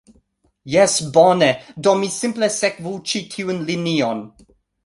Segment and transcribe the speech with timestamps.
[0.75, 1.51] Jes, bone.
[1.87, 4.29] Do mi simple sekvu ĉi tiun linion